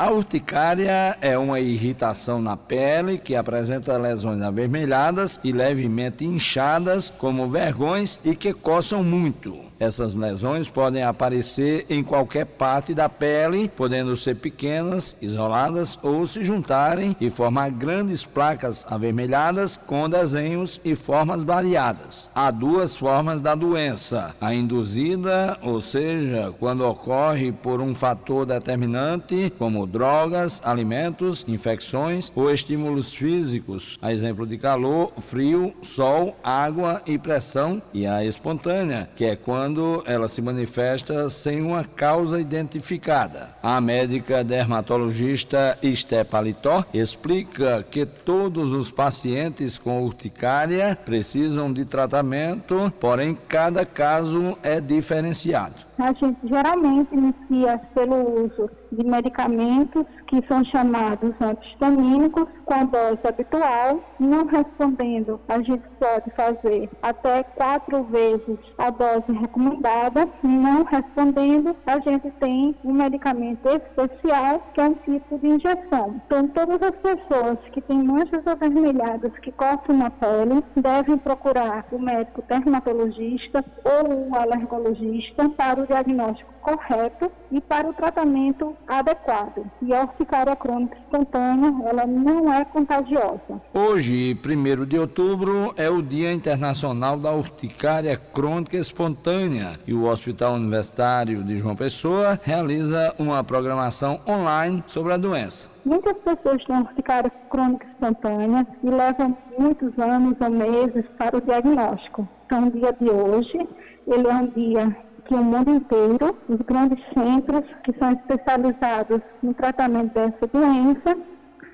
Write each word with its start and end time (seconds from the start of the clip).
A 0.00 0.12
urticária 0.12 1.18
é 1.20 1.36
uma 1.36 1.58
irritação 1.58 2.40
na 2.40 2.56
pele 2.56 3.18
que 3.18 3.34
apresenta 3.34 3.98
lesões 3.98 4.40
avermelhadas 4.42 5.40
e 5.42 5.50
levemente 5.50 6.24
inchadas, 6.24 7.10
como 7.10 7.48
vergões, 7.48 8.16
e 8.24 8.36
que 8.36 8.52
coçam 8.52 9.02
muito. 9.02 9.67
Essas 9.78 10.16
lesões 10.16 10.68
podem 10.68 11.04
aparecer 11.04 11.86
em 11.88 12.02
qualquer 12.02 12.44
parte 12.44 12.92
da 12.92 13.08
pele, 13.08 13.68
podendo 13.68 14.16
ser 14.16 14.34
pequenas, 14.34 15.16
isoladas 15.22 15.98
ou 16.02 16.26
se 16.26 16.44
juntarem 16.44 17.16
e 17.20 17.30
formar 17.30 17.70
grandes 17.70 18.24
placas 18.24 18.84
avermelhadas 18.90 19.76
com 19.76 20.10
desenhos 20.10 20.80
e 20.84 20.96
formas 20.96 21.44
variadas. 21.44 22.28
Há 22.34 22.50
duas 22.50 22.96
formas 22.96 23.40
da 23.40 23.54
doença: 23.54 24.34
a 24.40 24.52
induzida, 24.52 25.56
ou 25.62 25.80
seja, 25.80 26.52
quando 26.58 26.84
ocorre 26.84 27.52
por 27.52 27.80
um 27.80 27.94
fator 27.94 28.44
determinante, 28.44 29.52
como 29.58 29.86
drogas, 29.86 30.60
alimentos, 30.64 31.44
infecções 31.46 32.32
ou 32.34 32.50
estímulos 32.50 33.14
físicos, 33.14 33.96
a 34.02 34.12
exemplo 34.12 34.46
de 34.46 34.58
calor, 34.58 35.12
frio, 35.20 35.72
sol, 35.82 36.36
água 36.42 37.00
e 37.06 37.16
pressão, 37.16 37.80
e 37.94 38.06
a 38.06 38.24
espontânea, 38.24 39.08
que 39.14 39.24
é 39.24 39.36
quando 39.36 39.67
quando 39.68 40.02
ela 40.06 40.28
se 40.28 40.40
manifesta 40.40 41.28
sem 41.28 41.60
uma 41.60 41.84
causa 41.84 42.40
identificada. 42.40 43.50
A 43.62 43.78
médica 43.82 44.42
dermatologista 44.42 45.76
Esté 45.82 46.24
Palitó 46.24 46.86
explica 46.94 47.82
que 47.82 48.06
todos 48.06 48.72
os 48.72 48.90
pacientes 48.90 49.76
com 49.76 50.02
urticária 50.02 50.96
precisam 51.04 51.70
de 51.70 51.84
tratamento, 51.84 52.90
porém 52.98 53.36
cada 53.46 53.84
caso 53.84 54.56
é 54.62 54.80
diferenciado 54.80 55.87
a 55.98 56.12
gente 56.12 56.38
geralmente 56.44 57.14
inicia 57.14 57.78
pelo 57.94 58.44
uso 58.44 58.70
de 58.92 59.04
medicamentos 59.04 60.04
que 60.28 60.44
são 60.46 60.64
chamados 60.64 61.34
antihistamínicos 61.40 62.46
com 62.64 62.86
dose 62.86 63.18
habitual. 63.26 64.00
Não 64.18 64.46
respondendo, 64.46 65.40
a 65.48 65.58
gente 65.58 65.82
pode 65.98 66.30
fazer 66.30 66.88
até 67.02 67.42
quatro 67.42 68.04
vezes 68.04 68.58
a 68.78 68.90
dose 68.90 69.32
recomendada. 69.32 70.28
Não 70.42 70.84
respondendo, 70.84 71.76
a 71.86 71.98
gente 71.98 72.30
tem 72.38 72.76
um 72.84 72.92
medicamento 72.92 73.68
especial 73.68 74.62
que 74.74 74.80
é 74.80 74.84
um 74.84 74.94
tipo 74.94 75.38
de 75.38 75.48
injeção. 75.48 76.20
Então, 76.26 76.48
todas 76.48 76.80
as 76.82 76.96
pessoas 76.96 77.58
que 77.72 77.80
têm 77.80 78.02
manchas 78.02 78.46
avermelhadas 78.46 79.32
que 79.38 79.50
cortam 79.52 79.96
na 79.96 80.10
pele 80.10 80.62
devem 80.76 81.18
procurar 81.18 81.86
o 81.90 81.98
médico 81.98 82.42
dermatologista 82.48 83.64
ou 83.84 84.28
o 84.28 84.36
alergologista 84.36 85.48
para 85.50 85.80
o 85.80 85.87
diagnóstico 85.88 86.58
correto 86.60 87.30
e 87.50 87.60
para 87.60 87.88
o 87.88 87.94
tratamento 87.94 88.76
adequado. 88.86 89.64
E 89.80 89.94
a 89.94 90.02
urticária 90.02 90.54
crônica 90.54 90.96
espontânea, 90.98 91.74
ela 91.88 92.06
não 92.06 92.52
é 92.52 92.64
contagiosa. 92.64 93.60
Hoje, 93.72 94.38
1 94.44 94.84
de 94.84 94.98
outubro, 94.98 95.72
é 95.76 95.88
o 95.88 96.02
Dia 96.02 96.32
Internacional 96.32 97.18
da 97.18 97.32
Urticária 97.32 98.16
Crônica 98.16 98.76
Espontânea 98.76 99.78
e 99.86 99.94
o 99.94 100.04
Hospital 100.04 100.54
Universitário 100.54 101.42
de 101.42 101.58
João 101.58 101.74
Pessoa 101.74 102.38
realiza 102.42 103.14
uma 103.18 103.42
programação 103.42 104.20
online 104.28 104.82
sobre 104.86 105.14
a 105.14 105.16
doença. 105.16 105.70
Muitas 105.84 106.16
pessoas 106.18 106.62
têm 106.66 106.76
urticária 106.76 107.30
crônica 107.48 107.86
espontânea 107.86 108.66
e 108.82 108.90
levam 108.90 109.36
muitos 109.58 109.98
anos 109.98 110.36
ou 110.38 110.50
meses 110.50 111.04
para 111.16 111.38
o 111.38 111.40
diagnóstico. 111.40 112.28
Então, 112.44 112.68
o 112.68 112.70
dia 112.70 112.92
de 113.00 113.08
hoje, 113.08 113.66
ele 114.06 114.26
é 114.26 114.34
um 114.34 114.46
dia 114.48 114.96
que 115.28 115.34
o 115.34 115.44
mundo 115.44 115.70
inteiro, 115.70 116.36
os 116.48 116.58
grandes 116.62 116.98
centros 117.12 117.62
que 117.84 117.92
são 117.98 118.12
especializados 118.12 119.20
no 119.42 119.52
tratamento 119.52 120.14
dessa 120.14 120.46
doença, 120.46 121.18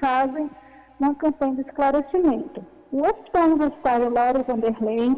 fazem 0.00 0.50
uma 0.98 1.14
campanha 1.14 1.54
de 1.54 1.60
esclarecimento. 1.60 2.66
O 2.90 3.02
Hospital 3.02 3.44
Universitário 3.44 4.12
Laura 4.12 4.42
Vanderlei 4.42 5.08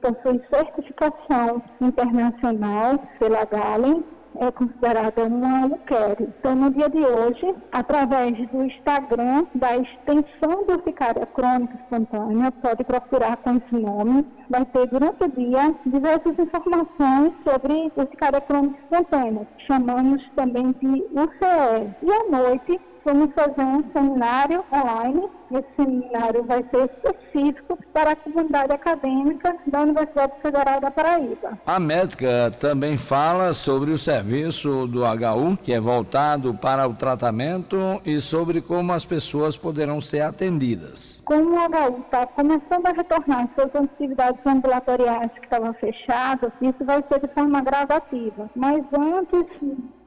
possui 0.00 0.42
certificação 0.50 1.62
internacional 1.82 2.98
pela 3.18 3.44
Galen 3.44 4.02
é 4.38 4.50
considerada 4.50 5.24
uma 5.24 5.66
UQERI. 5.66 6.28
Então, 6.38 6.54
no 6.54 6.70
dia 6.70 6.88
de 6.88 6.98
hoje, 6.98 7.54
através 7.72 8.36
do 8.50 8.64
Instagram 8.64 9.46
da 9.54 9.76
extensão 9.76 10.64
do 10.66 10.72
Urticária 10.72 11.26
Crônica 11.26 11.74
Espontânea, 11.82 12.52
pode 12.52 12.84
procurar 12.84 13.36
com 13.38 13.56
esse 13.56 13.74
nome, 13.74 14.26
vai 14.48 14.64
ter 14.66 14.86
durante 14.88 15.24
o 15.24 15.28
dia 15.28 15.74
diversas 15.86 16.38
informações 16.38 17.32
sobre 17.44 17.92
urticária 17.96 18.40
crônica 18.40 18.78
espontânea, 18.82 19.46
chamamos 19.66 20.22
também 20.36 20.72
de 20.80 20.86
UCE. 20.86 21.94
E 22.02 22.12
à 22.12 22.30
noite, 22.30 22.80
vamos 23.04 23.32
fazer 23.34 23.62
um 23.62 23.84
seminário 23.92 24.64
online. 24.72 25.28
Esse 25.50 25.66
seminário 25.76 26.44
vai 26.44 26.64
ser 26.70 26.90
específico 26.90 27.78
para 27.92 28.12
a 28.12 28.16
comunidade 28.16 28.72
acadêmica 28.72 29.54
da 29.66 29.82
Universidade 29.82 30.32
Federal 30.40 30.80
da 30.80 30.90
Paraíba. 30.90 31.58
A 31.66 31.78
médica 31.78 32.50
também 32.58 32.96
fala 32.96 33.52
sobre 33.52 33.90
o 33.90 33.98
serviço 33.98 34.86
do 34.86 35.02
HU, 35.02 35.56
que 35.62 35.72
é 35.72 35.80
voltado 35.80 36.54
para 36.54 36.88
o 36.88 36.94
tratamento, 36.94 37.76
e 38.04 38.18
sobre 38.20 38.62
como 38.62 38.92
as 38.92 39.04
pessoas 39.04 39.56
poderão 39.56 40.00
ser 40.00 40.22
atendidas. 40.22 41.22
Como 41.26 41.50
o 41.50 41.58
HU 41.58 42.00
está 42.06 42.26
começando 42.26 42.86
a 42.86 42.92
retornar 42.92 43.48
suas 43.54 43.74
atividades 43.74 44.40
ambulatoriais 44.46 45.30
que 45.32 45.44
estavam 45.44 45.74
fechadas, 45.74 46.50
isso 46.62 46.84
vai 46.84 47.04
ser 47.10 47.20
de 47.20 47.28
forma 47.34 47.60
gradativa. 47.60 48.50
Mas 48.56 48.82
antes 48.92 49.46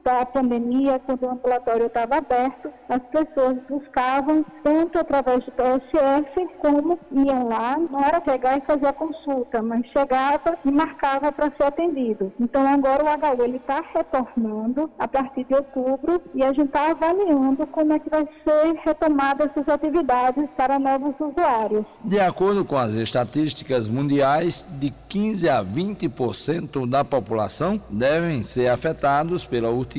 da 0.06 0.24
pandemia, 0.24 1.00
quando 1.04 1.24
o 1.24 1.30
ambulatório 1.30 1.86
estava 1.86 2.18
aberto, 2.18 2.70
as 2.88 3.02
pessoas 3.10 3.58
buscavam, 3.68 4.46
tanto 4.62 5.00
através 5.00 5.44
do 5.44 5.50
PSF, 5.50 6.48
como 6.60 6.96
iam 7.10 7.48
lá, 7.48 7.76
não 7.76 8.00
era 8.00 8.20
pegar 8.20 8.56
e 8.56 8.60
fazer 8.60 8.86
a 8.86 8.92
consulta, 8.92 9.60
mas 9.60 9.84
chegava 9.88 10.56
e 10.64 10.70
marcava 10.70 11.32
para 11.32 11.50
ser 11.56 11.64
atendido. 11.64 12.32
Então 12.38 12.64
agora 12.64 13.02
o 13.02 13.08
HU 13.08 13.42
ele 13.42 13.56
está 13.56 13.82
retornando 13.92 14.88
a 14.96 15.08
partir 15.08 15.42
de 15.42 15.54
outubro 15.54 16.22
e 16.32 16.44
a 16.44 16.52
gente 16.52 16.68
está 16.68 16.92
avaliando 16.92 17.66
como 17.66 17.92
é 17.92 17.98
que 17.98 18.08
vai 18.08 18.28
ser 18.44 18.74
retomada 18.84 19.44
essas 19.44 19.68
atividades 19.68 20.48
para 20.56 20.78
novos 20.78 21.16
usuários. 21.18 21.84
De 22.04 22.20
acordo 22.20 22.64
com 22.64 22.76
as 22.76 22.92
estatísticas 22.92 23.88
mundiais, 23.88 24.64
de 24.78 24.92
15 25.08 25.48
a 25.48 25.64
20% 25.64 26.88
da 26.88 27.04
população 27.04 27.80
devem 27.90 28.40
ser 28.42 28.68
afetados 28.68 29.44
pela 29.44 29.68
urticária 29.68 29.95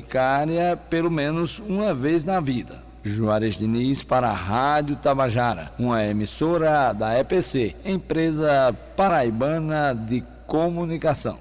pelo 0.89 1.11
menos 1.11 1.59
uma 1.59 1.93
vez 1.93 2.23
na 2.23 2.39
vida. 2.39 2.87
Juarez 3.03 3.55
Diniz 3.55 4.03
para 4.03 4.29
a 4.29 4.33
Rádio 4.33 4.95
Tabajara, 4.95 5.71
uma 5.77 6.03
emissora 6.03 6.93
da 6.93 7.17
EPC, 7.19 7.75
empresa 7.85 8.75
paraibana 8.95 9.93
de 9.93 10.23
comunicação. 10.45 11.35